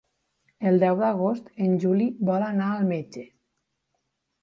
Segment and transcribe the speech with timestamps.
[0.69, 3.31] El deu d'agost en Juli vol anar al metge.